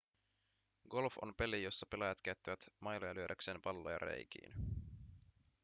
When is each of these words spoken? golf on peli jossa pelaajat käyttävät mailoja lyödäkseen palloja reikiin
golf 0.89 1.17
on 1.21 1.35
peli 1.35 1.63
jossa 1.63 1.85
pelaajat 1.89 2.21
käyttävät 2.21 2.67
mailoja 2.79 3.15
lyödäkseen 3.15 3.61
palloja 3.61 3.99
reikiin 3.99 4.53